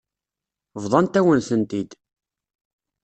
Bḍant-awen-tent-id. 0.83 1.91